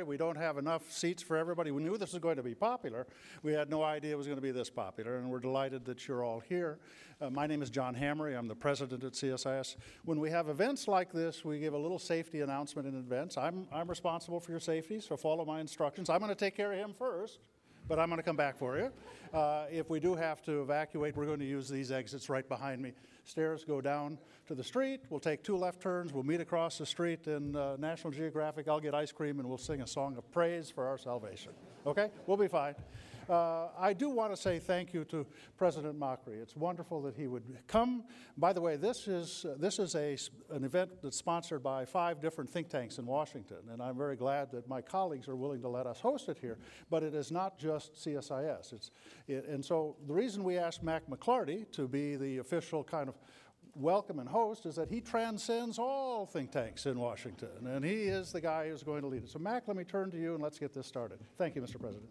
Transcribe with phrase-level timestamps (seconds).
[0.00, 1.70] We don't have enough seats for everybody.
[1.70, 3.06] We knew this was going to be popular.
[3.42, 6.08] We had no idea it was going to be this popular, and we're delighted that
[6.08, 6.78] you're all here.
[7.20, 8.36] Uh, my name is John Hamre.
[8.36, 9.76] I'm the president at CSIS.
[10.06, 13.36] When we have events like this, we give a little safety announcement in advance.
[13.36, 16.08] I'm, I'm responsible for your safety, so follow my instructions.
[16.08, 17.40] I'm going to take care of him first
[17.88, 18.90] but I'm going to come back for you.
[19.36, 22.80] Uh, if we do have to evacuate, we're going to use these exits right behind
[22.80, 22.92] me.
[23.24, 25.00] Stairs go down to the street.
[25.08, 26.12] We'll take two left turns.
[26.12, 28.68] We'll meet across the street in uh, National Geographic.
[28.68, 31.52] I'll get ice cream and we'll sing a song of praise for our salvation.
[31.86, 32.10] Okay?
[32.26, 32.74] We'll be fine.
[33.28, 35.26] Uh, I do want to say thank you to
[35.56, 36.40] President Macri.
[36.40, 38.04] It's wonderful that he would come.
[38.36, 40.16] By the way, this is, uh, this is a,
[40.50, 44.50] an event that's sponsored by five different think tanks in Washington, and I'm very glad
[44.52, 46.58] that my colleagues are willing to let us host it here.
[46.90, 48.72] But it is not just CSIS.
[48.72, 48.90] It's,
[49.28, 53.14] it, and so the reason we asked Mack McLarty to be the official kind of
[53.74, 58.32] welcome and host is that he transcends all think tanks in Washington, and he is
[58.32, 59.30] the guy who's going to lead it.
[59.30, 61.18] So, Mack, let me turn to you and let's get this started.
[61.38, 61.80] Thank you, Mr.
[61.80, 62.10] President.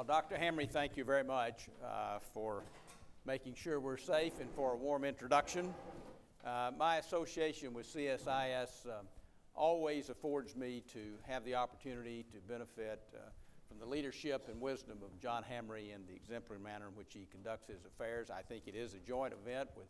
[0.00, 0.36] Well, Dr.
[0.36, 2.62] Hamre, thank you very much uh, for
[3.26, 5.74] making sure we're safe and for a warm introduction.
[6.42, 9.02] Uh, my association with CSIS uh,
[9.54, 13.28] always affords me to have the opportunity to benefit uh,
[13.68, 17.26] from the leadership and wisdom of John Hamre and the exemplary manner in which he
[17.30, 18.30] conducts his affairs.
[18.30, 19.88] I think it is a joint event with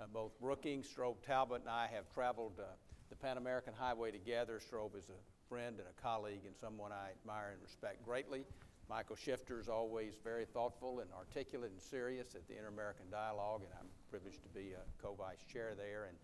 [0.00, 2.64] uh, both Brookings, Strobe Talbott, and I have traveled uh,
[3.08, 4.58] the Pan American Highway together.
[4.58, 8.44] Strobe is a friend and a colleague and someone I admire and respect greatly.
[8.88, 13.72] Michael Shifter is always very thoughtful and articulate and serious at the Inter-American Dialogue, and
[13.80, 16.16] I'm privileged to be a co-vice chair there, and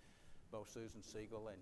[0.53, 1.61] both Susan Segal and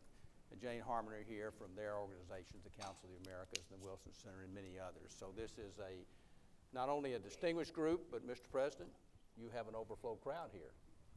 [0.61, 4.13] Jane Harman are here from their organizations, the Council of the Americas and the Wilson
[4.13, 5.15] Center and many others.
[5.17, 6.03] So this is a
[6.75, 8.51] not only a distinguished group, but Mr.
[8.51, 8.91] President,
[9.37, 10.73] you have an overflow crowd here.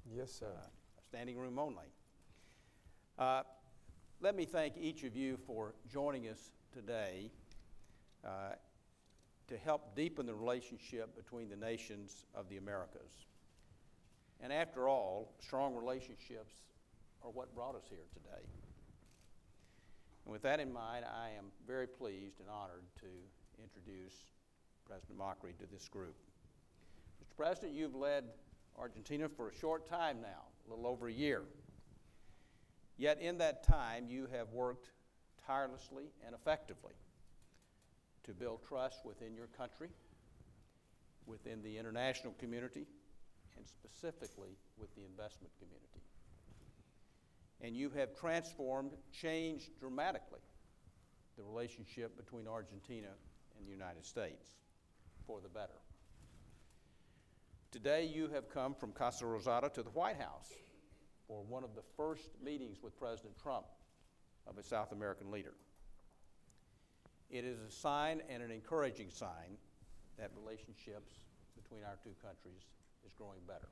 [0.05, 0.51] Yes, sir.
[0.55, 0.67] Uh,
[1.01, 1.87] standing room only.
[3.17, 3.43] Uh,
[4.21, 7.31] let me thank each of you for joining us today.
[8.23, 8.53] Uh,
[9.51, 13.25] to help deepen the relationship between the nations of the Americas.
[14.39, 16.53] And after all, strong relationships
[17.21, 18.45] are what brought us here today.
[20.23, 23.07] And with that in mind, I am very pleased and honored to
[23.61, 24.13] introduce
[24.87, 26.15] President Macri to this group.
[27.21, 27.35] Mr.
[27.35, 28.23] President, you've led
[28.79, 31.41] Argentina for a short time now, a little over a year.
[32.97, 34.91] Yet in that time, you have worked
[35.45, 36.93] tirelessly and effectively
[38.23, 39.89] to build trust within your country,
[41.25, 42.85] within the international community,
[43.57, 46.01] and specifically with the investment community.
[47.61, 50.39] And you have transformed, changed dramatically
[51.37, 53.09] the relationship between Argentina
[53.57, 54.55] and the United States
[55.25, 55.79] for the better.
[57.71, 60.51] Today, you have come from Casa Rosada to the White House
[61.27, 63.65] for one of the first meetings with President Trump
[64.45, 65.53] of a South American leader.
[67.31, 69.57] It is a sign and an encouraging sign
[70.17, 71.13] that relationships
[71.55, 72.61] between our two countries
[73.05, 73.69] is growing better.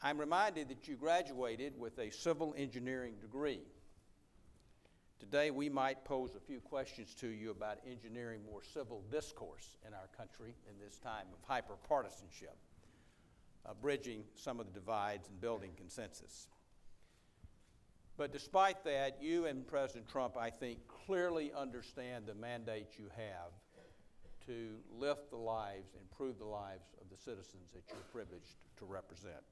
[0.00, 3.62] I'm reminded that you graduated with a civil engineering degree.
[5.18, 9.94] Today, we might pose a few questions to you about engineering more civil discourse in
[9.94, 12.54] our country in this time of hyperpartisanship,
[13.64, 16.46] uh, bridging some of the divides and building consensus.
[18.16, 23.52] But despite that, you and President Trump, I think, clearly understand the mandate you have
[24.46, 29.42] to lift the lives, improve the lives of the citizens that you're privileged to represent.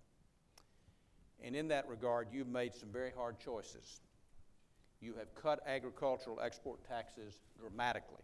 [1.42, 4.00] And in that regard, you've made some very hard choices.
[5.00, 8.22] You have cut agricultural export taxes dramatically.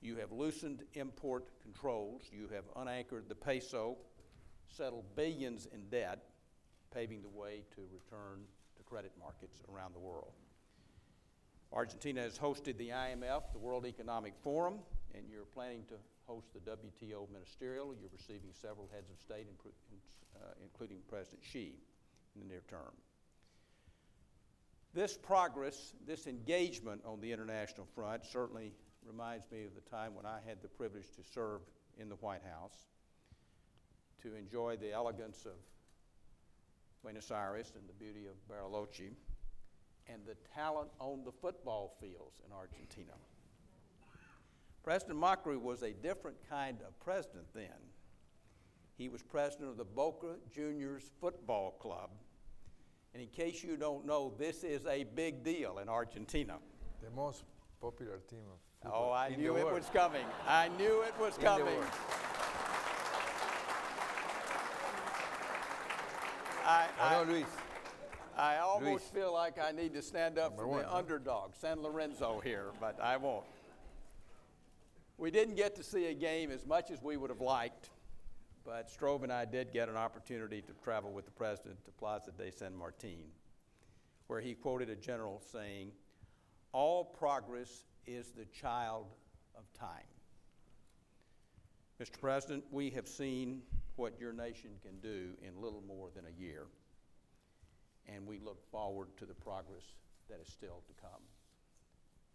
[0.00, 2.22] You have loosened import controls.
[2.32, 3.96] You have unanchored the peso,
[4.68, 6.24] settled billions in debt,
[6.94, 8.44] paving the way to return
[8.86, 10.32] credit markets around the world.
[11.72, 14.78] Argentina has hosted the IMF, the World Economic Forum,
[15.14, 15.94] and you're planning to
[16.26, 17.94] host the WTO ministerial.
[18.00, 19.46] You're receiving several heads of state,
[20.34, 21.74] uh, including President Xi,
[22.34, 22.92] in the near term.
[24.94, 28.72] This progress, this engagement on the international front certainly
[29.04, 31.60] reminds me of the time when I had the privilege to serve
[31.98, 32.86] in the White House,
[34.22, 35.52] to enjoy the elegance of
[37.02, 39.12] Buenos Aires and the beauty of Bariloche,
[40.08, 43.12] and the talent on the football fields in Argentina.
[44.82, 47.90] President Macri was a different kind of president then.
[48.96, 52.10] He was president of the Boca Juniors Football Club.
[53.12, 56.58] And in case you don't know, this is a big deal in Argentina.
[57.02, 57.44] The most
[57.80, 59.08] popular team of football.
[59.08, 60.24] Oh, I in knew it was coming.
[60.46, 61.78] I knew it was coming.
[66.66, 67.46] I, I, know, Luis.
[68.36, 68.84] I almost
[69.14, 69.24] Luis.
[69.24, 70.96] feel like I need to stand up Number for one, the huh?
[70.96, 73.44] underdog, San Lorenzo here, but I won't.
[75.16, 77.90] We didn't get to see a game as much as we would have liked,
[78.64, 82.32] but Strobe and I did get an opportunity to travel with the president to Plaza
[82.32, 83.30] de San Martin,
[84.26, 85.92] where he quoted a general saying,
[86.72, 89.06] All progress is the child
[89.56, 90.15] of time.
[92.00, 92.20] Mr.
[92.20, 93.62] President, we have seen
[93.96, 96.66] what your nation can do in little more than a year,
[98.06, 99.84] and we look forward to the progress
[100.28, 101.22] that is still to come.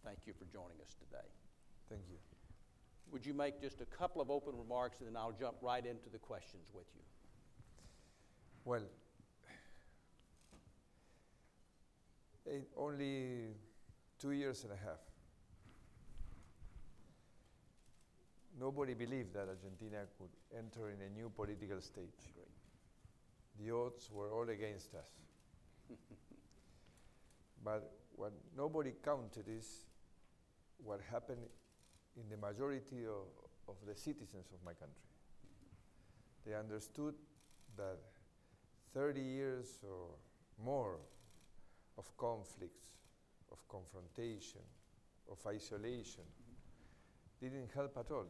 [0.03, 1.27] Thank you for joining us today.
[1.89, 2.17] Thank you.
[3.11, 6.09] Would you make just a couple of open remarks, and then I'll jump right into
[6.09, 7.01] the questions with you?
[8.65, 8.81] Well,
[12.47, 13.53] in only
[14.17, 14.99] two years and a half,
[18.59, 22.33] nobody believed that Argentina could enter in a new political stage.
[23.59, 25.09] The odds were all against us.
[27.63, 29.85] but what nobody counted is
[30.83, 31.45] what happened
[32.17, 33.27] in the majority of,
[33.67, 35.07] of the citizens of my country.
[36.45, 37.13] They understood
[37.77, 37.97] that
[38.93, 40.15] 30 years or
[40.63, 40.97] more
[41.97, 42.83] of conflicts,
[43.51, 44.61] of confrontation,
[45.31, 47.45] of isolation mm-hmm.
[47.45, 48.27] didn't help at all.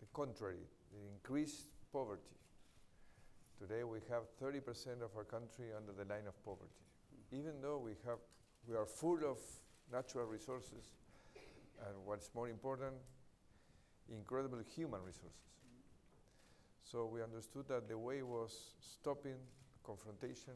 [0.00, 2.36] The contrary, it increased poverty.
[3.58, 6.72] Today we have 30% of our country under the line of poverty.
[7.30, 8.18] Even though we, have,
[8.66, 9.38] we are full of
[9.92, 10.96] natural resources,
[11.86, 12.94] and what's more important,
[14.10, 15.36] incredible human resources.
[16.82, 19.36] So we understood that the way was stopping
[19.84, 20.54] confrontation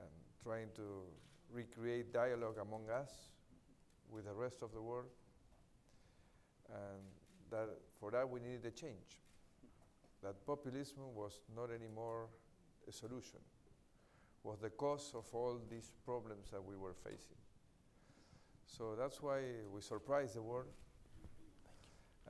[0.00, 0.10] and
[0.42, 1.02] trying to
[1.52, 3.10] recreate dialogue among us
[4.10, 5.10] with the rest of the world.
[6.68, 7.02] And
[7.50, 7.68] that
[8.00, 9.20] for that we needed a change.
[10.22, 12.26] That populism was not anymore
[12.88, 13.40] a solution,
[14.42, 17.36] was the cause of all these problems that we were facing.
[18.66, 19.40] So that's why
[19.72, 20.66] we surprised the world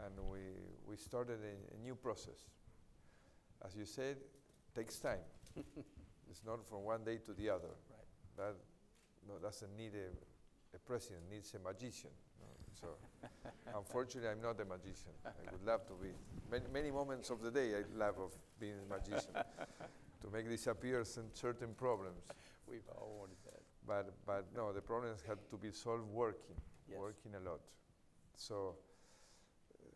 [0.04, 0.40] and we,
[0.86, 2.44] we started a, a new process.
[3.64, 4.16] As you said,
[4.74, 5.24] takes time.
[6.30, 7.72] it's not from one day to the other.
[7.90, 8.06] Right.
[8.36, 8.54] That
[9.26, 12.10] no, doesn't need a, a president, needs a magician.
[12.40, 12.46] no?
[12.80, 12.88] So,
[13.74, 15.12] unfortunately, I'm not a magician.
[15.24, 16.08] I would love to be.
[16.50, 19.32] Many, many moments of the day, I love of being a magician
[20.22, 22.24] to make disappear some certain problems.
[22.68, 23.62] We've all wanted that.
[23.86, 26.56] But, but no, the problems had to be solved working,
[26.88, 26.98] Yes.
[27.00, 27.60] working a lot.
[28.36, 28.76] So
[29.74, 29.88] uh,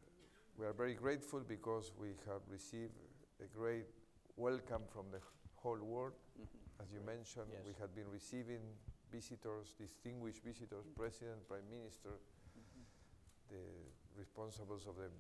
[0.59, 2.94] we are very grateful because we have received
[3.43, 3.87] a great
[4.37, 5.21] welcome from the
[5.56, 6.15] whole world.
[6.41, 6.47] Mhm.
[6.83, 7.62] As you mentioned, Yes.
[7.67, 8.62] we had been receiving
[9.12, 12.11] visitors, distinguished visitors, president, prime minister.
[13.50, 15.11] The responsibles of the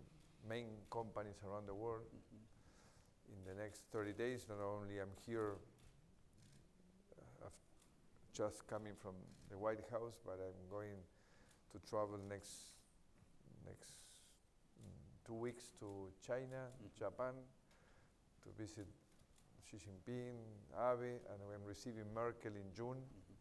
[0.48, 2.06] main companies around the world.
[2.12, 2.40] Mhm.
[3.32, 5.58] In the next 30 days, not only I'm here
[7.42, 7.48] uh,
[8.32, 9.14] just coming from
[9.50, 10.96] the White House, but I'm going
[11.72, 12.74] to travel next
[13.66, 13.92] next
[14.80, 16.94] mm, two weeks to China, Mhm.
[16.96, 17.34] Japan,
[18.42, 18.86] to visit
[19.64, 20.38] Xi Jinping,
[20.74, 22.98] Abe, and I'm receiving Merkel in June.
[22.98, 23.36] Mhm.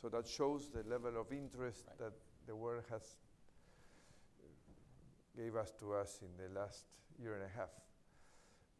[0.00, 1.98] So that shows the level of interest Right.
[1.98, 2.12] that
[2.46, 3.16] the world has
[5.36, 6.84] gave us to us in the last
[7.18, 7.70] year and a half.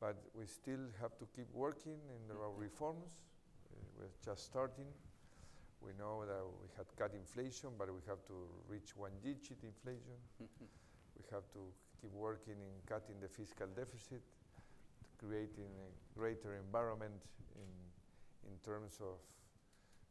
[0.01, 3.21] But we still have to keep working in the- our reforms.
[3.71, 4.93] Uh, we're just starting.
[5.81, 10.19] We know that we had cut inflation, but we have to reach one-digit inflation.
[11.15, 14.23] We have to keep working in cutting the fiscal deficit,
[15.19, 17.21] creating a greater environment
[17.55, 19.19] in, in terms of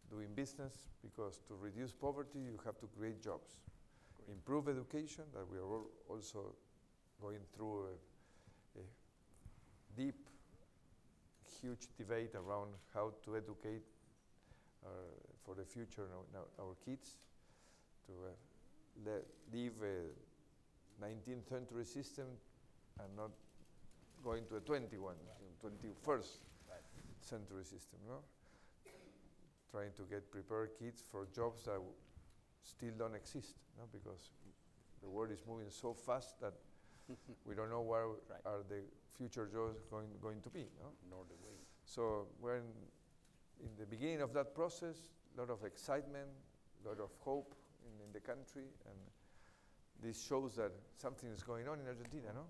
[0.10, 3.58] doing business, because to reduce poverty, you have to create jobs.
[4.32, 6.56] Improve education, that we are al- also
[7.22, 8.84] going through a, a
[9.96, 10.16] deep,
[11.62, 13.84] huge debate around how to educate
[14.86, 14.92] our,
[15.46, 17.16] for the future our, our kids,
[18.08, 22.26] to uh, le- leave a 19th century system
[23.00, 23.32] and not
[24.24, 25.16] going to a 21,
[25.62, 26.80] 21st Right.
[27.20, 28.20] century system, no?
[29.72, 31.92] Trying to get prepared kids for jobs that w-
[32.64, 33.86] still don't exist, no?
[33.92, 34.30] Because
[35.02, 36.54] the world is moving so fast that
[37.46, 38.42] we don't know where Right.
[38.46, 38.82] are the
[39.18, 40.92] future jobs going, going to be, no?
[41.10, 41.54] Nor do we.
[41.86, 42.72] So we're in,
[43.60, 46.30] in the beginning of that process, a lot of excitement,
[46.84, 48.98] a lot of hope in, in the country, and
[50.02, 52.46] this shows that something is going on in Argentina, no?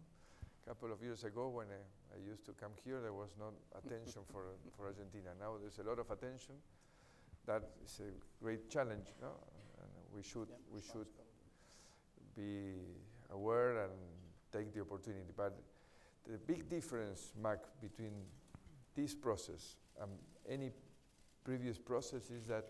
[0.64, 3.52] A couple of years ago, when I, I used to come here, there was no
[3.76, 4.44] attention for,
[4.78, 5.30] for Argentina.
[5.40, 6.56] Now there's a lot of attention.
[7.48, 9.32] That is a great challenge, no?
[10.16, 11.08] We should, Yep, we should
[12.36, 12.74] be
[13.32, 13.92] aware and
[14.52, 15.32] take the opportunity.
[15.36, 15.58] But
[16.28, 18.12] the big difference, Mack, between
[18.96, 20.12] this process and
[20.50, 20.72] any
[21.44, 22.66] previous process is that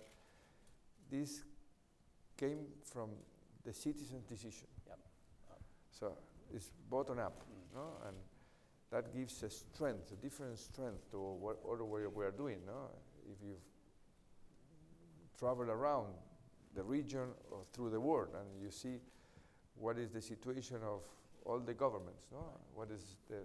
[1.10, 1.44] this
[2.38, 3.10] came from
[3.64, 4.68] the citizen's decision.
[4.88, 5.00] Yep.
[5.92, 6.18] So
[6.54, 7.76] it's bottom up, Mm.
[7.76, 7.98] no?
[8.08, 8.18] And
[8.92, 12.90] that gives a strength, a different strength to what other way we are doing, no?
[13.32, 13.58] If you
[15.38, 16.14] travel around
[16.76, 19.00] the region or through the world and you see
[19.76, 21.02] what is the situation of
[21.46, 22.44] all the governments, no?
[22.76, 23.40] What is the,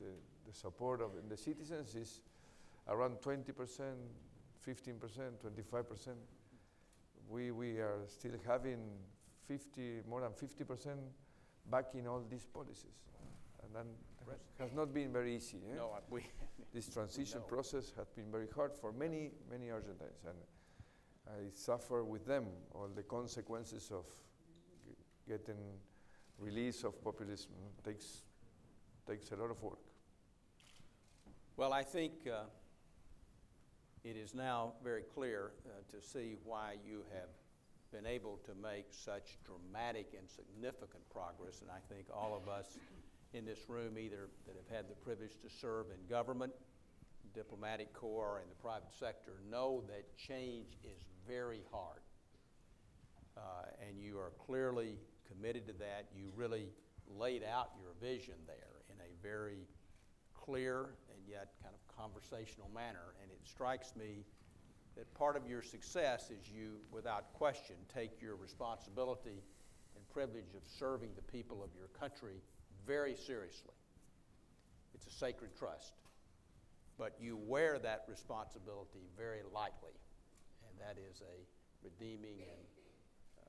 [0.00, 0.10] the,
[0.46, 2.20] the support of the citizens is
[2.88, 3.94] around 20%, 15%,
[4.64, 6.14] 25%.
[7.28, 8.78] We, we are still having
[9.46, 10.96] 50, more than 50%
[11.70, 12.96] backing all these policies.
[13.64, 13.86] And then
[14.26, 14.38] Right.
[14.58, 15.58] has not been very easy.
[15.70, 15.76] eh?
[15.76, 16.22] No, we,
[16.72, 20.34] This transition process has been very hard for many, many Argentines, and
[21.28, 24.04] I suffer with them all the consequences of
[25.28, 25.56] getting
[26.38, 27.52] release of populism.
[27.84, 28.22] takes
[29.06, 29.78] takes a lot of work.
[31.56, 32.44] well, I think uh,
[34.04, 37.28] it is now very clear uh, to see why you have
[37.92, 41.60] been able to make such dramatic and significant progress.
[41.62, 42.78] And I think all of us
[43.32, 46.52] in this room, either that have had the privilege to serve in government,
[47.34, 52.00] diplomatic corps, or in the private sector, know that change is very hard.
[53.36, 54.98] Uh, and you are clearly
[55.30, 56.06] committed to that.
[56.16, 56.68] You really
[57.08, 59.66] laid out your vision there in a very
[60.34, 63.14] clear and yet kind of conversational manner.
[63.22, 64.24] And it strikes me
[64.96, 69.42] that part of your success is you, without question, take your responsibility
[69.94, 72.40] and privilege of serving the people of your country
[72.86, 73.74] very seriously.
[74.94, 75.92] It's a sacred trust.
[76.98, 79.92] But you wear that responsibility very lightly.
[80.76, 81.36] And that is a
[81.80, 82.64] redeeming and
[83.40, 83.48] uh,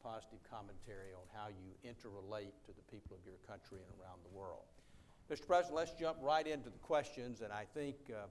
[0.00, 4.32] positive commentary on how you interrelate to the people of your country and around the
[4.32, 4.64] world.
[5.28, 5.46] Mr.
[5.46, 7.42] President, let's jump right into the questions.
[7.42, 8.24] And I think, uh,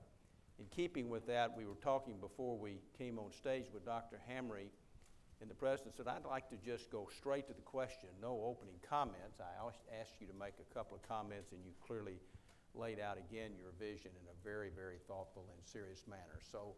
[0.58, 4.18] in keeping with that, we were talking before we came on stage with Dr.
[4.26, 4.70] Hamre,
[5.42, 8.78] and the President said, I'd like to just go straight to the question, no opening
[8.88, 9.42] comments.
[9.42, 9.54] I
[10.00, 12.18] asked you to make a couple of comments, and you clearly
[12.74, 16.40] laid out again your vision in a very, very thoughtful and serious manner.
[16.52, 16.74] So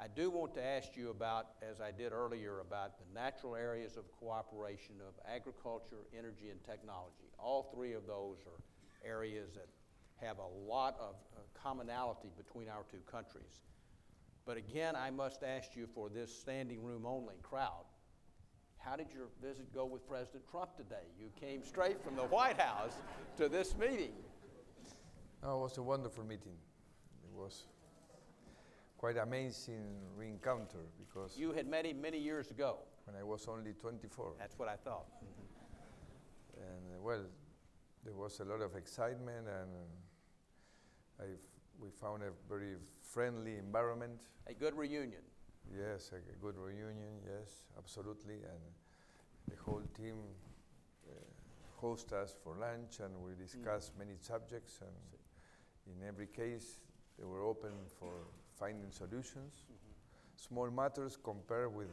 [0.00, 3.96] I do want to ask you about, as I did earlier, about the natural areas
[3.96, 7.30] of cooperation of agriculture, energy, and technology.
[7.38, 9.68] All three of those are areas that
[10.24, 13.62] have a lot of uh, commonality between our two countries.
[14.46, 17.84] But again, I must ask you for this standing room only crowd,
[18.78, 21.06] how did your visit go with President Trump today?
[21.18, 22.92] You came straight from the White House
[23.38, 24.12] to this meeting.
[25.42, 26.56] No, it was a wonderful meeting.
[27.22, 27.64] It was
[29.04, 29.84] quite amazing
[30.18, 32.78] reencounter because You had met him many years ago.
[33.04, 35.04] when I was only 24, That's what I thought.
[36.56, 37.24] and uh, well,
[38.02, 39.70] there was a lot of excitement, and
[41.20, 41.24] I
[41.78, 44.22] we found a very friendly environment.
[44.46, 45.24] A good reunion.
[45.70, 47.20] Yes, a, a good reunion.
[47.26, 48.62] Yes, absolutely, and
[49.50, 50.16] the whole team
[51.06, 51.12] uh,
[51.76, 54.96] host us for lunch, and we discussed many subjects, and
[55.92, 56.78] in every case,
[57.18, 58.14] they were open for
[58.58, 59.64] finding solutions.
[60.36, 61.88] Small matters compared with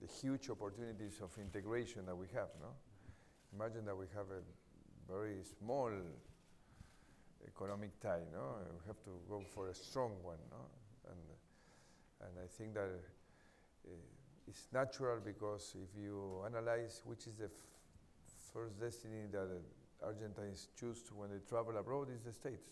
[0.00, 2.48] the huge opportunities of integration that we have.
[2.60, 2.68] No,
[3.54, 4.42] imagine that we have a
[5.12, 5.90] very small
[7.46, 8.24] economic tie.
[8.32, 10.38] No, we have to go for a strong one.
[10.50, 10.62] No,
[11.10, 11.20] and
[12.22, 12.90] and I think that
[13.86, 13.90] uh,
[14.46, 17.50] it's natural because if you analyze which is the
[18.52, 22.70] first destiny that uh, Argentines choose when they travel abroad is the States.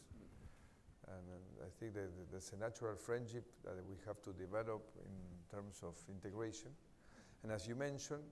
[1.09, 4.83] And, uh, I think that th- there's a natural friendship that we have to develop
[5.05, 6.71] in terms of integration.
[7.43, 8.25] And as you mentioned,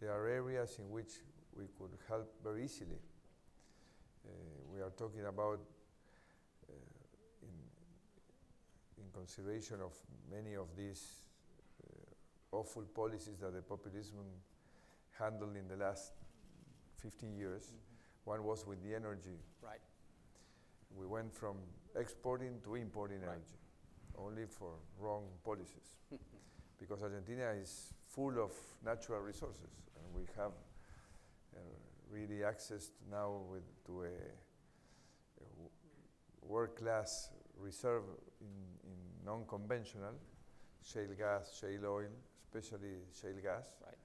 [0.00, 1.12] there are areas in which
[1.56, 2.98] we could help very easily.
[4.24, 4.30] Uh,
[4.72, 5.60] we are talking about,
[6.68, 6.72] uh,
[7.42, 7.54] in,
[8.98, 9.92] in consideration of
[10.30, 11.28] many of these
[11.84, 14.24] uh, awful policies that the populism
[15.18, 16.12] handled in the last
[16.96, 17.74] 15 years.
[18.24, 19.38] One was with the energy.
[19.62, 19.80] Right.
[20.96, 21.56] We went from
[21.96, 23.30] exporting to importing Right.
[23.30, 23.58] energy,
[24.16, 25.96] only for wrong policies.
[26.78, 28.52] because Argentina is full of
[28.84, 30.52] natural resources, and we have
[31.56, 31.58] uh,
[32.10, 34.08] really access now with, to a
[36.42, 38.02] world-class reserve
[38.40, 38.46] in,
[38.84, 40.14] in non-conventional
[40.82, 42.08] shale gas, shale oil,
[42.44, 43.98] especially shale gas, Right.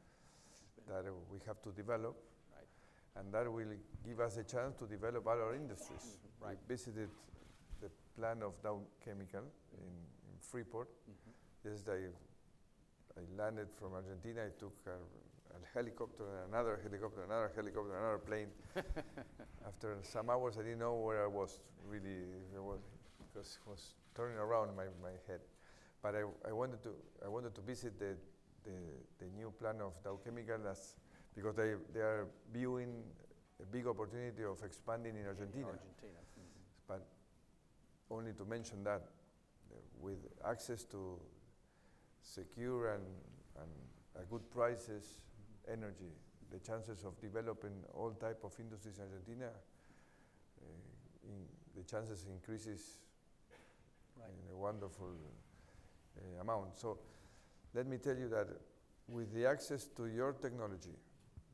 [0.88, 2.15] that uh, we have to develop
[2.56, 2.67] Right.
[3.15, 3.74] and that will
[4.06, 6.17] give us a chance to develop other industries.
[6.39, 6.56] Right.
[6.70, 7.10] We visited
[8.17, 9.43] plant of Dow Chemical
[9.77, 9.93] in,
[10.29, 10.89] in Freeport.
[11.09, 11.33] Mhm.
[11.65, 12.09] Yes, I,
[13.19, 14.41] I landed from Argentina.
[14.45, 14.97] I took a,
[15.55, 18.50] a helicopter, another helicopter, another helicopter, another plane.
[19.67, 22.79] After some hours, I didn't know where I was really, was,
[23.19, 25.41] because it was turning around my, my head.
[26.01, 26.93] But I, I wanted to
[27.25, 28.15] I wanted to visit the
[28.63, 28.77] the,
[29.19, 30.95] the new plant of Dow Chemical as
[31.36, 33.03] because they, they are viewing
[33.62, 35.65] a big opportunity of expanding in Argentina.
[35.67, 36.19] Argentina.
[38.10, 39.02] Only to mention that
[39.72, 41.20] uh, with access to
[42.22, 43.04] secure and,
[43.60, 43.70] and
[44.18, 45.20] at good prices
[45.72, 46.12] energy,
[46.52, 50.66] the chances of developing all type of industries in Argentina, uh,
[51.28, 51.46] in,
[51.76, 53.00] the chances increases
[54.20, 54.30] Right.
[54.30, 55.14] in a wonderful
[56.18, 56.76] uh, amount.
[56.76, 56.98] So
[57.76, 58.48] let me tell you that
[59.08, 60.96] with the access to your technology,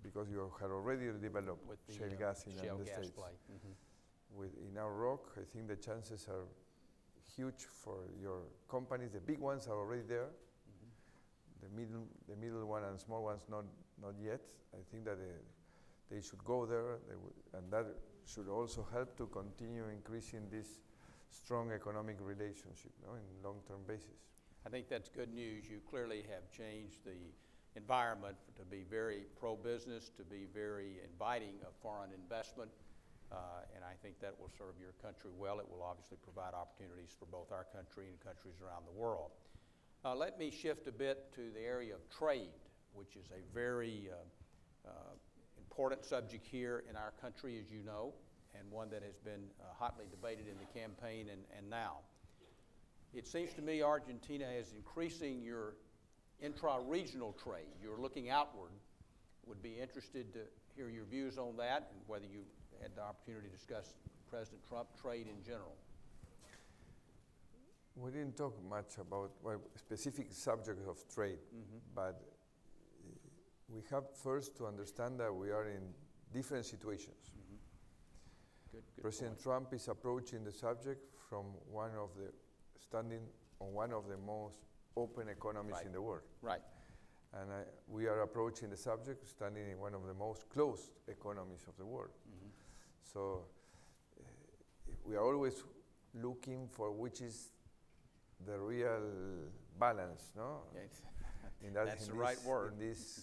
[0.01, 3.31] because you have already developed shale uh, gas in shale the States, play.
[3.51, 3.75] Mhm.
[4.35, 6.45] With in our rock, I think the chances are
[7.35, 9.11] huge for your companies.
[9.11, 10.29] The big ones are already there.
[10.29, 10.89] Mhm.
[11.61, 13.65] The middle, the middle one and small ones not
[14.01, 14.41] not yet.
[14.73, 17.85] I think that they, they should go there, they would, and that
[18.25, 20.79] should also help to continue increasing this
[21.29, 24.17] strong economic relationship no, in long-term basis.
[24.65, 25.69] I think that's good news.
[25.69, 27.17] You clearly have changed the
[27.75, 32.71] environment to be very pro-business, to be very inviting of foreign investment,
[33.33, 35.59] uh, and I think that will serve your country well.
[35.59, 39.31] It will obviously provide opportunities for both our country and countries around the world.
[40.05, 42.53] Uh, let me shift a bit to the area of trade,
[42.93, 44.91] which is a very uh, uh,
[45.57, 48.13] important subject here in our country, as you know,
[48.53, 51.97] and one that has been uh, hotly debated in the campaign and, and now.
[53.13, 55.75] It seems to me Argentina is increasing your
[56.41, 57.73] intra-regional trade.
[57.81, 58.71] You're looking outward.
[59.45, 60.39] Would be interested to
[60.75, 62.41] hear your views on that and whether you
[62.83, 63.95] had the opportunity to discuss
[64.29, 65.75] President Trump trade in general.
[67.95, 71.77] We didn't talk much about well, specific subjects of trade, mm-hmm.
[71.95, 73.13] but uh,
[73.69, 75.83] we have first to understand that we are in
[76.33, 77.31] different situations.
[77.31, 77.57] Mm-hmm.
[78.71, 79.43] Good, good President point.
[79.43, 82.31] Trump is approaching the subject from one of the
[82.81, 83.21] standing
[83.59, 84.57] on one of the most
[84.97, 85.85] open economies Right.
[85.85, 86.61] in the world, Right,
[87.33, 91.65] and I, we are approaching the subject standing in one of the most closed economies
[91.67, 92.11] of the world.
[93.13, 93.45] So
[94.19, 94.23] uh,
[95.05, 95.63] we are always
[96.15, 97.51] looking for which is
[98.45, 99.01] the real
[99.79, 100.63] balance, no?
[101.65, 102.73] In that, That's in the right this- word.
[102.73, 103.21] In this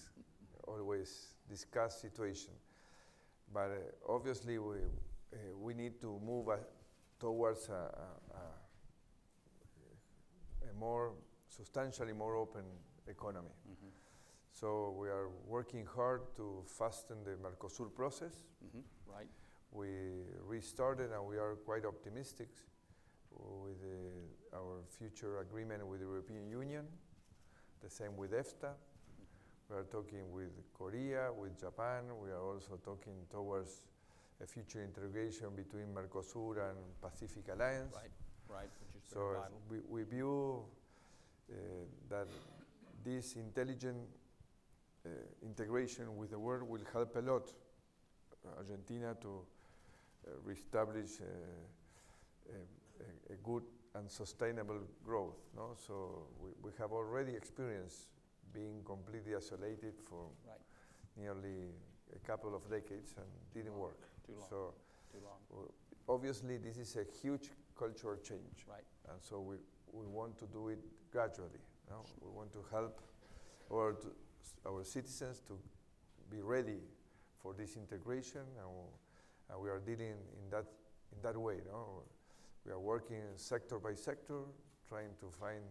[0.66, 2.53] always discussed situation,
[3.53, 6.48] but uh, obviously we uh, we need to move
[7.18, 8.09] towards a, a,
[10.64, 11.12] a, a more
[11.48, 12.64] substantially more open
[13.09, 13.50] economy.
[13.68, 13.90] Mhm.
[14.53, 18.44] So we are working hard to fasten the Mercosur process.
[18.64, 18.83] Mhm.
[19.07, 19.31] Right,
[19.72, 19.87] We
[20.46, 22.48] restarted and we are quite optimistic
[23.30, 26.85] with uh, our future agreement with the European Union.
[27.83, 28.72] The same with EFTA.
[29.68, 32.04] We are talking with Korea, with Japan.
[32.20, 33.83] We are also talking towards
[34.42, 37.94] a future integration between Mercosur and Pacific Alliance.
[37.94, 38.11] right,
[38.48, 40.64] right, which is So uh, we, we view
[41.50, 41.54] uh,
[42.09, 42.26] that
[43.04, 43.98] this intelligent
[45.06, 45.11] uh,
[45.42, 47.52] integration with the world will help a lot
[48.59, 49.60] Argentina to uh,
[50.44, 51.24] reestablish uh,
[52.52, 53.62] a, a, a good
[53.94, 55.38] and sustainable growth.
[55.56, 55.74] No?
[55.87, 58.09] So we, we have already experienced
[58.54, 60.59] being completely isolated for Right,
[61.16, 61.70] nearly
[62.14, 64.00] a couple of decades and didn't work.
[64.26, 64.74] too long, So
[65.12, 65.68] too long,
[66.09, 68.66] obviously this is a huge cultural change.
[68.68, 68.85] right.
[69.11, 69.56] And so we,
[69.92, 70.78] we want to do it
[71.12, 71.62] gradually.
[71.88, 72.04] No?
[72.20, 73.00] We want to help
[73.72, 74.09] our, to,
[74.66, 75.59] our citizens to
[76.30, 76.78] be ready
[77.42, 78.68] for this integration, and,
[79.51, 80.65] and we are dealing in that,
[81.15, 81.57] in that way.
[81.67, 82.03] No?
[82.65, 84.41] We are working sector by sector,
[84.89, 85.63] trying to find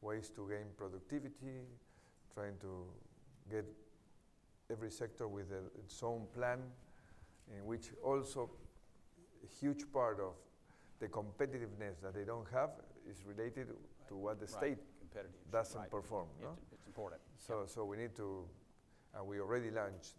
[0.00, 1.62] ways to gain productivity,
[2.34, 2.86] trying to
[3.50, 3.64] get
[4.70, 6.58] every sector with a, its own plan,
[7.56, 8.50] in which also
[9.42, 10.34] a huge part of
[11.00, 12.70] the competitiveness that they don't have
[13.08, 13.68] is related
[14.08, 14.78] to what the Right, state
[15.52, 15.90] doesn't right.
[15.90, 16.26] perform.
[16.40, 16.48] No?
[16.62, 17.20] It's, it's important.
[17.36, 18.44] So, so we need to,
[19.14, 20.14] and we already launched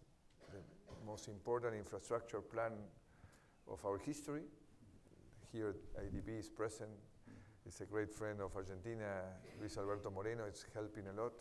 [0.51, 0.59] the
[1.05, 2.71] most important infrastructure plan
[3.67, 4.43] of our history.
[5.51, 6.89] Here, IDB is present.
[7.65, 9.23] It's a great friend of Argentina,
[9.59, 10.45] Luis Alberto Moreno.
[10.47, 11.33] It's helping a lot,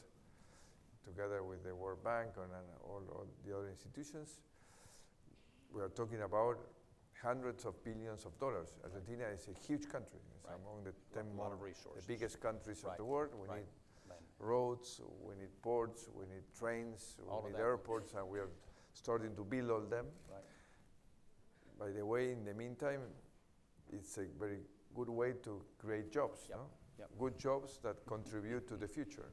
[1.05, 4.41] together with the World Bank and, and all, all the other institutions.
[5.75, 6.59] We are talking about
[7.21, 8.75] hundreds of billions of dollars.
[8.85, 10.21] Argentina is a huge country.
[10.37, 10.57] It's Right.
[10.61, 13.31] among the 10 lot more, the biggest countries Right, of the world.
[13.35, 13.61] We right.
[13.61, 13.67] need
[14.39, 18.51] roads, we need ports, we need trains, All we need airports, and we are
[18.93, 20.07] starting to build all them.
[21.79, 21.87] Right.
[21.93, 23.01] By the way, in the meantime,
[23.93, 24.59] it's a very
[24.95, 26.67] good way to create jobs, Yep, no?
[26.99, 27.09] yep.
[27.19, 29.31] Good jobs that contribute to the future,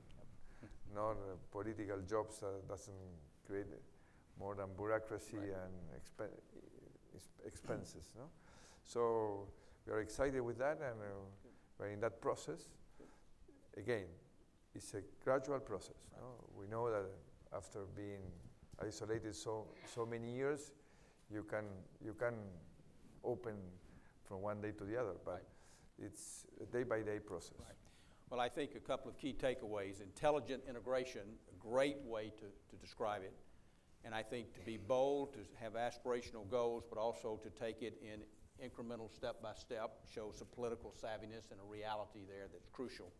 [0.94, 2.94] not uh, political jobs that doesn't
[3.46, 3.68] create
[4.40, 5.50] more than bureaucracy Right.
[5.50, 6.40] and expen-
[7.46, 8.30] expenses, no?
[8.84, 9.48] So
[9.86, 11.06] we are excited with that, and uh,
[11.80, 12.70] we're in that process.
[13.78, 14.06] again,
[14.76, 15.96] it's a gradual process.
[16.18, 16.46] No?
[16.58, 17.06] We know that
[17.56, 18.22] after being
[18.80, 20.72] isolated so, so many years,
[21.32, 21.66] you can,
[22.04, 22.36] you can
[23.24, 23.54] open
[24.24, 25.44] from one day to the other, but Right.
[26.00, 27.60] it's a day by day process.
[27.60, 27.76] Right.
[28.30, 30.02] Well, I think a couple of key takeaways.
[30.02, 33.34] Intelligent integration, a great way to, to describe it.
[34.04, 38.02] And I think to be bold, to have aspirational goals, but also to take it
[38.02, 38.22] in
[38.66, 43.12] incremental step by step, shows some political savviness and a reality there that's crucial.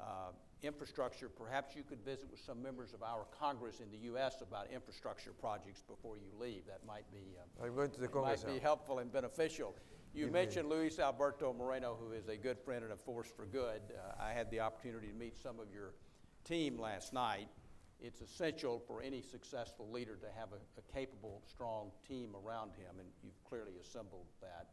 [0.00, 4.42] Uh, infrastructure, perhaps you could visit with some members of our Congress in the U.S.
[4.42, 6.62] about infrastructure projects before you leave.
[6.66, 9.74] That might be uh, I'm going to the might be helpful and beneficial.
[10.12, 13.80] You mentioned Luis Alberto Moreno, who is a good friend and a force for good.
[13.90, 15.94] Uh, I had the opportunity to meet some of your
[16.44, 17.48] team last night.
[18.00, 22.98] It's essential for any successful leader to have a, a capable, strong team around him,
[22.98, 24.66] and you've clearly assembled that.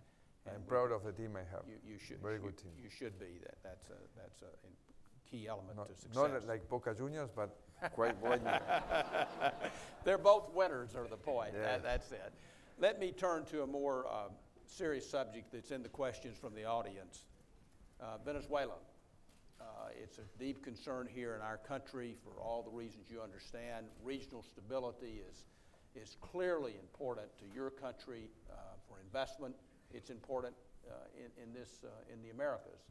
[0.48, 1.68] And I'm proud of the team I have.
[1.68, 2.22] You, you should.
[2.22, 2.72] Very you- good team.
[2.82, 3.40] You should be.
[3.44, 4.68] That, that's a, that's a
[5.30, 6.16] key element Not, to success.
[6.16, 7.56] not like Boca Juniors, but
[7.94, 8.40] quite well.
[10.04, 11.52] They're both winners, are the point.
[11.54, 11.64] Yeah.
[11.64, 12.34] That, that's it.
[12.80, 14.30] Let me turn to a more uh,
[14.66, 17.26] serious subject that's in the questions from the audience.
[18.00, 18.76] Uh, Venezuela.
[19.60, 23.88] Uh, it's a deep concern here in our country for all the reasons you understand.
[24.04, 25.46] Regional stability is,
[25.96, 28.54] is clearly important to your country uh,
[28.88, 29.56] for investment.
[29.92, 30.54] It's important
[30.88, 32.82] uh, in, in, this, uh, in the Americas.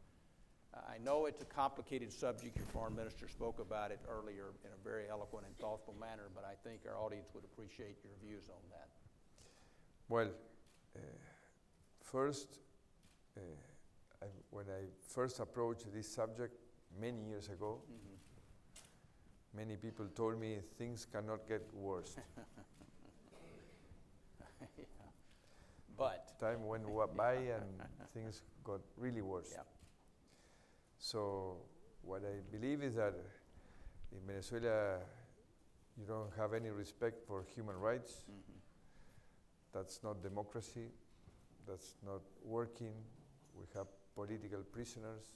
[0.87, 2.57] I know it's a complicated subject.
[2.57, 6.43] Your foreign minister spoke about it earlier in a very eloquent and thoughtful manner, but
[6.45, 8.89] I think our audience would appreciate your views on that.
[10.09, 10.29] Well,
[10.95, 10.99] uh,
[12.01, 12.59] first,
[13.35, 13.41] uh,
[14.21, 16.55] I, when I first approached this subject
[16.99, 17.81] many years ago,
[19.55, 22.15] many people told me things cannot get worse.
[25.97, 26.85] But, Time went
[27.17, 27.81] by and
[28.13, 29.49] things got really worse.
[29.51, 29.63] yeah,
[30.99, 31.57] So,
[32.01, 33.13] what I believe is that
[34.11, 34.99] in Venezuela,
[35.97, 38.25] you don't have any respect for human rights.
[38.29, 38.59] mhm,
[39.73, 40.89] That's not democracy.
[41.67, 42.93] That's not working.
[43.55, 45.33] We have political prisoners.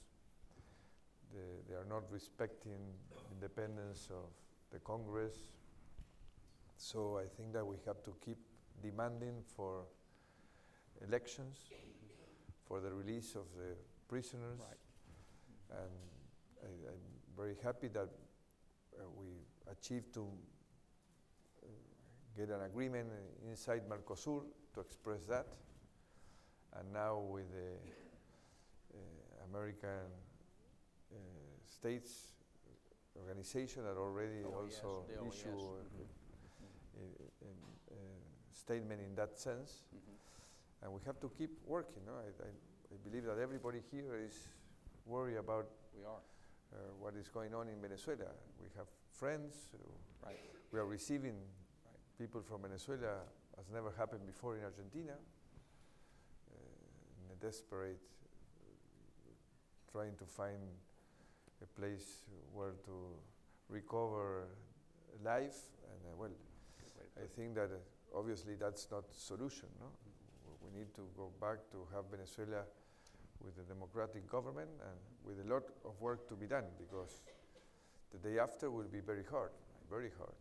[1.32, 2.78] They, they are not respecting
[3.32, 4.30] independence of
[4.70, 5.34] the Congress.
[6.76, 8.38] So I think that we have to keep
[8.82, 9.84] demanding for
[11.06, 11.58] elections,
[12.66, 13.76] for the release of the
[14.08, 14.58] prisoners.
[14.60, 14.81] right.
[15.78, 15.90] And
[16.62, 18.08] I, I'm very happy that
[18.98, 19.26] uh, we
[19.70, 20.28] achieved to
[21.62, 21.66] uh,
[22.36, 24.42] get an agreement uh, inside Mercosur
[24.74, 25.46] to express that.
[26.78, 27.72] And now with the
[28.94, 30.08] uh, American
[31.12, 31.16] uh,
[31.66, 32.32] States
[33.16, 35.70] organization that already Oh, also deal, issue yes.
[36.96, 39.84] a- a- a- a statement in that sense.
[39.94, 40.14] Mhm.
[40.82, 42.04] And we have to keep working.
[42.06, 42.12] No?
[42.14, 42.48] I, I,
[42.94, 44.48] I believe that everybody here is
[45.06, 46.22] worried about We are,
[46.72, 48.32] uh, what is going on in Venezuela.
[48.60, 49.68] We have friends.
[50.24, 50.38] right.
[50.72, 51.36] We are receiving
[52.18, 53.20] people from Venezuela
[53.58, 55.12] as never happened before in Argentina.
[55.12, 56.54] Uh,
[57.20, 60.62] in a desperate, uh, trying to find
[61.62, 63.14] a place where to
[63.68, 64.48] recover
[65.22, 65.60] life.
[65.84, 66.34] And uh, well,
[67.16, 69.68] I think that uh, obviously that's not solution.
[69.78, 69.86] No,
[70.64, 72.64] we need to go back to have Venezuela
[73.44, 77.22] with a democratic government and with a lot of work to be done because
[78.12, 79.50] the day after will be very hard,
[79.90, 80.34] very hard.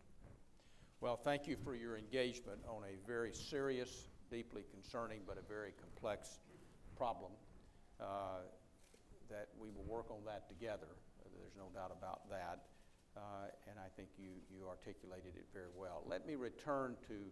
[1.01, 5.73] Well, thank you for your engagement on a very serious, deeply concerning, but a very
[5.81, 6.39] complex
[6.95, 7.31] problem.
[7.99, 8.45] Uh,
[9.29, 10.91] that we will work on that together.
[11.39, 12.67] There's no doubt about that.
[13.15, 16.03] Uh, and I think you, you articulated it very well.
[16.05, 17.31] Let me return to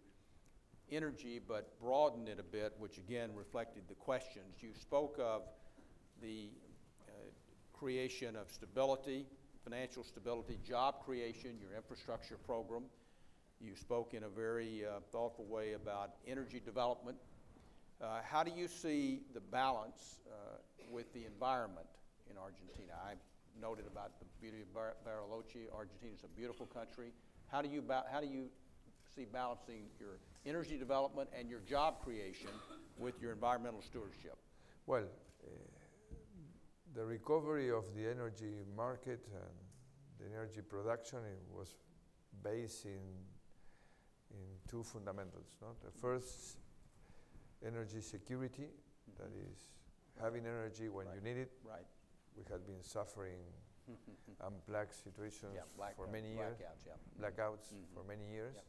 [0.91, 4.58] energy, but broaden it a bit, which again reflected the questions.
[4.62, 5.43] You spoke of
[6.21, 6.49] the
[7.08, 7.12] uh,
[7.73, 9.25] creation of stability,
[9.63, 12.84] financial stability, job creation, your infrastructure program.
[13.62, 17.17] You spoke in a very uh, thoughtful way about energy development.
[18.02, 20.58] Uh, how do you see the balance uh,
[20.89, 21.88] with the environment
[22.30, 22.93] in Argentina?
[23.06, 23.15] I
[23.62, 25.67] noted about the beauty of Bar- Bariloche.
[25.75, 27.12] Argentina is a beautiful country.
[27.47, 28.49] How do you ba- how do you
[29.15, 32.50] see balancing your energy development and your job creation
[32.98, 34.38] with your environmental stewardship?
[34.86, 35.04] Well,
[35.43, 35.48] uh,
[36.93, 39.54] the recovery of the energy market and
[40.19, 41.76] the energy production it was
[42.43, 43.02] based in,
[44.32, 45.48] in two fundamentals.
[45.62, 45.67] No?
[45.84, 46.58] The first,
[47.65, 48.67] energy security,
[49.17, 49.58] that is
[50.22, 51.52] having energy when you need it.
[51.63, 51.86] Right.
[52.38, 53.39] We had been suffering
[54.45, 56.93] unplugged situations Yeah, black, for many years, blackouts, yeah.
[57.22, 57.93] blackouts Mhm.
[57.93, 58.56] for many years.
[58.56, 58.65] Yep.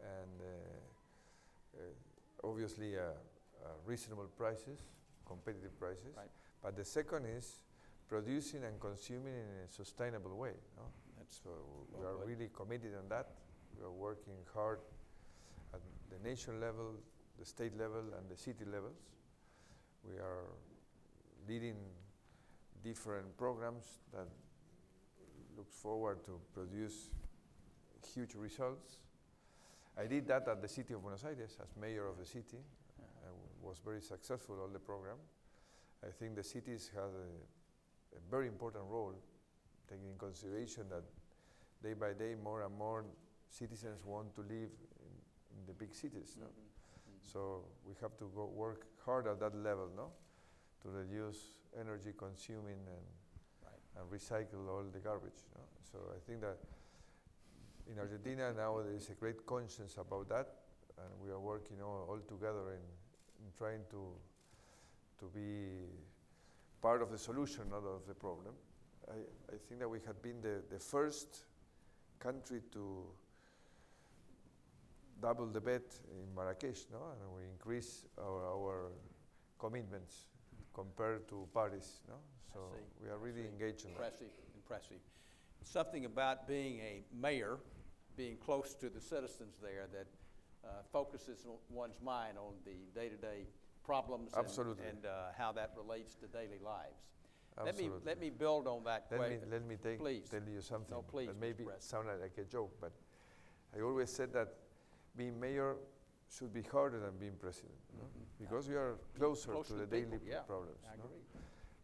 [0.00, 4.80] And uh, uh, obviously uh, uh, reasonable prices,
[5.26, 6.16] competitive prices.
[6.16, 6.30] Right.
[6.62, 7.60] But the second is
[8.08, 10.54] producing and consuming in a sustainable way.
[10.76, 10.84] No?
[11.18, 11.50] That's So
[11.92, 13.28] we are really committed on that.
[13.76, 14.80] We are working hard
[15.74, 15.80] at
[16.10, 16.94] the nation level,
[17.38, 18.98] the state level, and the city levels.
[20.04, 20.46] We are
[21.48, 21.76] leading
[22.82, 24.26] different programs that
[25.56, 27.10] looks forward to produce
[28.14, 28.98] huge results.
[29.98, 32.58] I did that at the city of Buenos Aires as mayor of the city.
[32.98, 35.16] I w- was very successful all the program.
[36.04, 39.14] I think the cities have a, a very important role,
[39.88, 41.02] taking in consideration that
[41.82, 43.04] day by day more and more
[43.48, 44.70] citizens want to live
[45.02, 45.12] in,
[45.56, 46.36] in the big cities.
[46.38, 46.46] No?
[46.46, 47.32] Mhm, mhm.
[47.32, 50.12] So we have to go work hard at that level, no,
[50.82, 53.04] to reduce energy consuming and
[53.64, 53.82] Right.
[53.98, 55.42] and recycle all the garbage.
[55.56, 55.62] No?
[55.90, 56.58] So I think that
[57.90, 60.48] in Argentina now there is a great conscience about that,
[60.98, 62.84] and we are working all, all together in,
[63.44, 64.12] in trying to
[65.18, 65.88] to be
[66.80, 68.54] part of the solution, not of the problem.
[69.08, 69.14] I,
[69.52, 71.44] I think that we had been the, the first
[72.18, 73.02] country to
[75.20, 76.98] double the bet in Marrakesh, no?
[76.98, 78.92] and we increase our, our
[79.58, 80.26] commitments
[80.72, 82.00] compared to Paris.
[82.08, 82.14] No?
[82.52, 82.60] So
[83.02, 84.04] we are really engaged in that.
[84.04, 85.00] Impressive, impressive.
[85.64, 87.58] Something about being a mayor,
[88.18, 90.06] being close to the citizens there, that
[90.64, 93.46] uh, focuses one's mind on the day-to-day
[93.84, 94.84] problems and- Absolutely.
[94.86, 97.00] and uh, how that relates to daily lives.
[97.64, 100.28] Let me, let me build on that Let me, let me take, Please.
[100.30, 102.92] tell you something No, please, that maybe sounded like a joke, but
[103.76, 104.54] I always said that
[105.16, 105.74] being mayor
[106.30, 108.04] should be harder than being president, no?
[108.38, 110.78] because you are closer Close to the people, daily yeah, problems.
[110.86, 111.04] I no?
[111.06, 111.18] agree.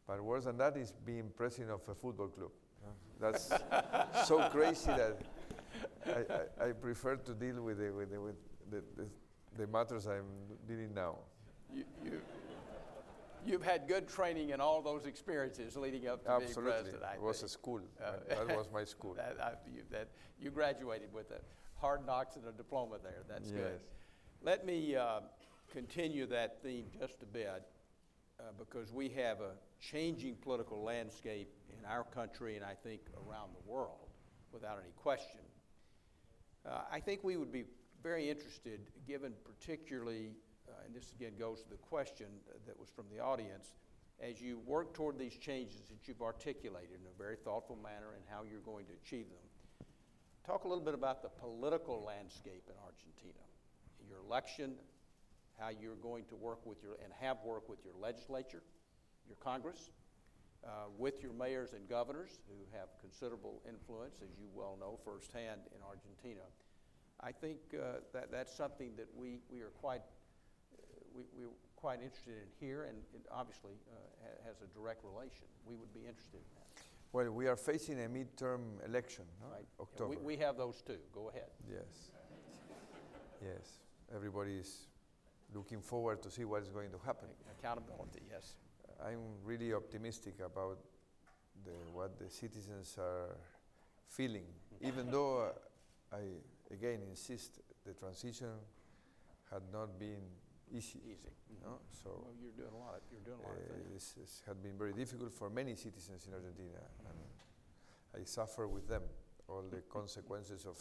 [0.07, 2.51] But worse than that is being president of a football club.
[2.85, 2.90] no?
[3.20, 3.49] That's
[4.29, 5.18] so crazy that
[6.07, 8.37] I, I, I prefer to deal with the, with the, with
[8.71, 9.09] the, the,
[9.57, 10.25] the matters I'm
[10.67, 11.19] dealing now.
[11.73, 12.21] You, you,
[13.47, 17.23] you've had good training in all those experiences leading up to being president, I it
[17.23, 17.81] was a school.
[18.03, 19.15] Uh, that was my school.
[19.17, 20.09] That, I, you, that,
[20.39, 21.41] you graduated with a
[21.77, 23.23] hard knocks and a diploma there.
[23.29, 23.81] That's good.
[24.43, 25.21] Let me uh,
[25.73, 27.65] continue that theme just a bit
[28.39, 33.51] uh, because we have a changing political landscape in our country and I think around
[33.55, 34.09] the world,
[34.53, 35.41] without any question.
[36.66, 37.64] Uh, I think we would be
[38.03, 40.31] very interested, given particularly,
[40.68, 42.27] uh, and this again goes to the question
[42.66, 43.74] that was from the audience,
[44.20, 48.24] as you work toward these changes that you've articulated in a very thoughtful manner and
[48.31, 49.87] how you're going to achieve them.
[50.46, 53.40] Talk a little bit about the political landscape in Argentina,
[54.09, 54.74] your election,
[55.59, 58.62] how you're going to work with your, and have worked with your legislature,
[59.27, 59.90] your Congress,
[60.66, 65.61] uh, with your mayors and governors who have considerable influence, as you well know firsthand
[65.74, 66.42] in Argentina.
[67.20, 70.83] I think uh, that that's something that we, we are quite uh,
[71.14, 75.46] we, we're quite interested in here, and it obviously uh, ha- has a direct relation.
[75.66, 76.83] We would be interested in that.
[77.12, 79.55] Well, we are facing a midterm election, no?
[79.55, 79.66] Right?
[79.81, 80.11] October.
[80.11, 80.98] We, we have those too.
[81.14, 81.50] Go ahead.
[81.70, 82.11] Yes.
[83.40, 83.79] Yes.
[84.14, 84.88] Everybody is
[85.55, 87.29] looking forward to see what is going to happen.
[87.59, 88.57] Accountability, yes.
[89.05, 90.79] I'm really optimistic about
[91.64, 93.37] the, what the citizens are
[94.09, 94.47] feeling,
[94.81, 95.53] even though
[96.12, 98.49] uh, I again insist the transition
[99.51, 100.25] had not been
[100.73, 101.01] easy.
[101.05, 101.29] Easy.
[101.62, 101.79] No?
[102.03, 102.97] So Well, you're doing a lot.
[102.97, 103.93] Of, you're doing a lot of uh, things.
[103.93, 107.19] this has had been very difficult for many citizens in Argentina, and
[108.21, 109.03] I suffer with them
[109.49, 110.79] all the consequences of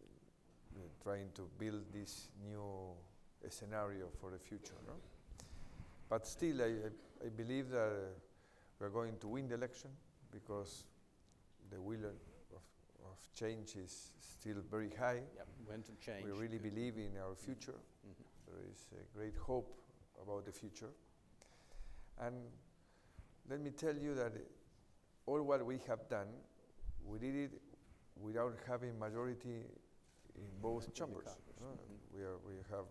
[0.00, 2.94] uh, trying to build this new
[3.48, 4.78] scenario for the future.
[4.86, 4.94] No?
[6.12, 8.12] But still, I, I, I believe that uh,
[8.78, 9.88] we're going to win the election
[10.30, 10.84] because
[11.70, 12.60] the will of,
[13.10, 15.22] of change is still very high.
[15.36, 15.46] Yep.
[15.66, 16.26] Winds of change.
[16.26, 17.78] We really believe in our future.
[18.06, 18.26] Mhm.
[18.46, 19.72] There is a great hope
[20.22, 20.90] about the future.
[22.20, 22.34] And
[23.48, 24.32] let me tell you that
[25.24, 26.28] all what we have done,
[27.06, 27.52] we did it
[28.20, 29.64] without having majority
[30.34, 31.16] in both In the mm
[31.62, 32.14] -hmm.
[32.14, 32.86] We, are, we have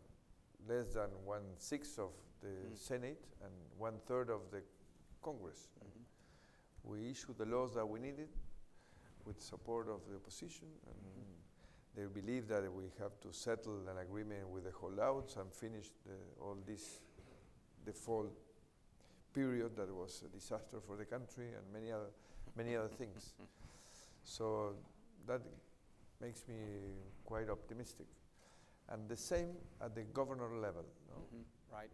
[0.67, 2.77] less than one sixth of the Mm.
[2.77, 4.63] Senate and one third of the
[5.21, 5.69] Congress.
[5.79, 6.03] Mhm.
[6.83, 8.29] We issued the laws that we needed
[9.25, 10.97] with support of the opposition, and
[11.93, 16.17] they believe that we have to settle an agreement with the holdouts and finish the,
[16.39, 17.01] all this
[17.85, 18.33] default
[19.33, 22.11] period that was a disaster for the country and many other,
[22.55, 23.33] many other things.
[24.23, 24.75] So
[25.25, 25.41] that
[26.19, 26.55] makes me
[27.25, 28.05] quite optimistic.
[28.91, 30.85] And the same at the governor level.
[31.09, 31.15] no?
[31.15, 31.43] Mhm.
[31.71, 31.89] Right.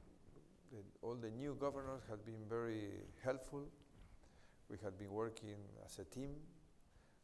[0.72, 2.90] the, all the new governors have been very
[3.24, 3.64] helpful.
[4.70, 5.56] We have been working
[5.86, 6.36] as a team.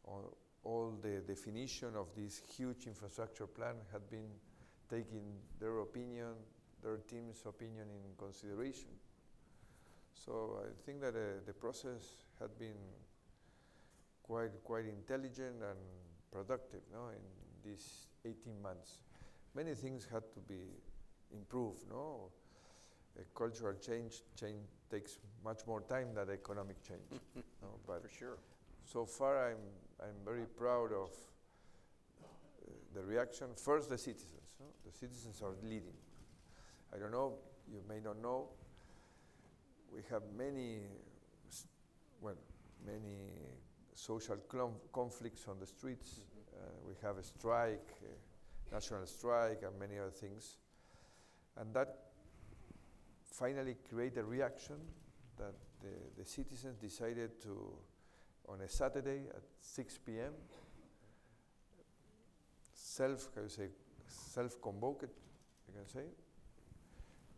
[0.06, 4.30] All, all the definition of this huge infrastructure plan had been
[4.90, 6.36] taking their opinion,
[6.82, 8.90] their team's opinion in consideration.
[10.14, 12.78] So I think that uh, the process had been
[14.22, 15.80] quite, quite intelligent and
[16.32, 17.24] productive no, in
[17.64, 19.00] these 18 months.
[19.56, 20.62] Many things had to be
[21.32, 21.84] improved.
[21.90, 22.32] No?
[23.20, 27.22] A cultural change, change takes much more time than economic change.
[27.62, 27.68] no?
[27.86, 28.38] But For sure.
[28.86, 29.58] so far, I'm,
[30.02, 31.12] I'm very proud of
[32.24, 33.48] uh, the reaction.
[33.56, 34.50] First, the citizens.
[34.60, 34.66] no?
[34.86, 35.98] The citizens are leading.
[36.94, 37.34] I don't know,
[37.72, 38.50] you may not know,
[39.94, 40.80] we have many,
[42.22, 42.36] well,
[42.86, 43.30] many
[43.94, 44.38] social
[44.92, 46.22] conflicts on the streets.
[46.56, 48.14] Uh, we have a strike, a
[48.74, 50.58] national strike, and many other things.
[51.58, 51.98] And that
[53.24, 54.78] finally created a reaction
[55.38, 57.72] that the, the citizens decided to,
[58.50, 60.34] on a Saturday at 6 p.m.,
[62.74, 63.68] self, how you say,
[64.08, 65.04] self-convoked,
[65.68, 66.06] you can say,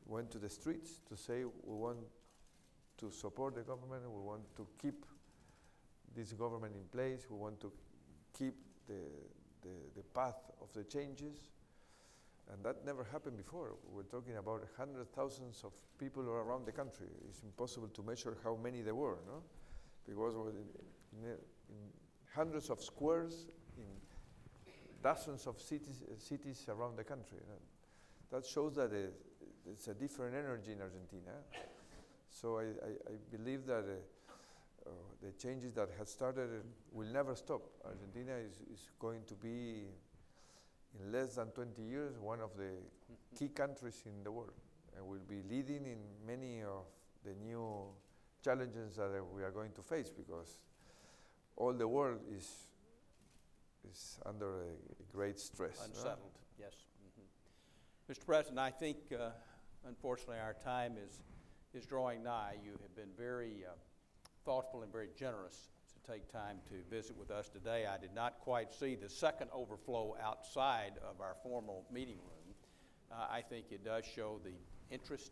[0.05, 1.97] went to the streets to say we want
[2.97, 5.05] to support the government, we want to keep
[6.15, 7.71] this government in place, we want to
[8.37, 8.55] keep
[8.87, 8.93] the,
[9.65, 11.49] the, the path of the changes.
[12.53, 13.73] And that never happened before.
[13.91, 17.07] We're talking about hundred thousands of people around the country.
[17.27, 19.41] It's impossible to measure how many there were, no?
[20.07, 21.29] Because in, in,
[21.69, 21.81] in
[22.35, 23.47] hundreds of squares,
[23.77, 23.85] in
[25.01, 27.39] dozens of cities, uh, cities around the country.
[28.31, 31.31] That shows that uh, it's a different energy in Argentina.
[32.29, 34.14] So I, I, I believe that uh,
[34.87, 36.49] uh, the changes that have started
[36.91, 37.61] will never stop.
[37.83, 39.85] Argentina is, is going to be,
[40.99, 42.71] in less than 20 years, one of the
[43.37, 44.53] key countries in the world
[44.95, 46.85] and will be leading in many of
[47.23, 47.85] the new
[48.43, 50.59] challenges that we are going to face because
[51.57, 52.47] all the world is,
[53.89, 54.65] is under a,
[55.11, 55.81] great stress.
[55.85, 56.73] Unsettled, yes.
[57.01, 58.13] Mhm.
[58.13, 58.25] Mr.
[58.25, 59.31] President, I think, uh,
[59.87, 61.21] unfortunately, our time is,
[61.73, 62.57] is drawing nigh.
[62.63, 63.71] You have been very uh,
[64.45, 67.87] thoughtful and very generous to take time to visit with us today.
[67.87, 72.55] I did not quite see the second overflow outside of our formal meeting room.
[73.11, 74.53] Uh, I think it does show the
[74.93, 75.31] interest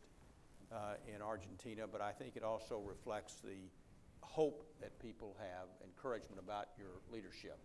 [0.71, 3.69] uh, in Argentina, but I think it also reflects the
[4.21, 7.60] hope that people have, encouragement about your leadership.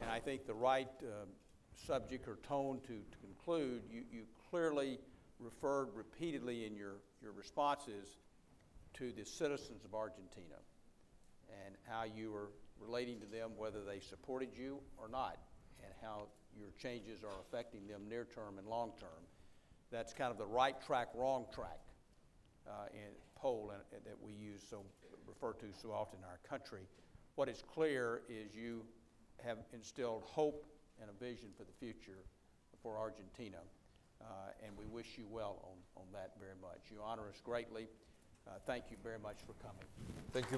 [0.00, 1.28] And I think the right um,
[1.74, 4.98] subject or tone to, to conclude, you, you clearly
[5.38, 8.18] referred repeatedly in your, your responses
[8.98, 10.56] to the citizens of Argentina
[11.64, 15.38] and how you were relating to them, whether they supported you or not,
[15.82, 16.26] and how
[16.58, 19.22] your changes are affecting them near term and long term.
[19.90, 21.80] That's kind of the right track, wrong track
[22.66, 24.82] uh, in poll and, and that we use so
[25.26, 26.82] refer to so often in our country.
[27.34, 28.82] What is clear is you
[29.44, 30.66] have instilled hope
[31.00, 32.24] and a vision for the future
[32.82, 33.58] for Argentina,
[34.22, 34.24] uh,
[34.64, 36.90] and we wish you well on, on that very much.
[36.90, 37.88] You honor us greatly.
[38.46, 39.86] Uh, thank you very much for coming.
[40.32, 40.52] Thank you.